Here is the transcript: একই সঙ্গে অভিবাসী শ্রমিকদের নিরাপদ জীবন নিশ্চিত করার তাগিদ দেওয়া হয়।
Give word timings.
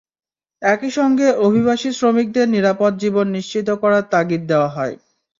একই 0.61 0.91
সঙ্গে 0.91 1.27
অভিবাসী 1.41 1.89
শ্রমিকদের 1.91 2.47
নিরাপদ 2.49 2.91
জীবন 2.97 3.25
নিশ্চিত 3.37 3.67
করার 3.81 4.03
তাগিদ 4.13 4.41
দেওয়া 4.47 4.69
হয়। 4.69 4.95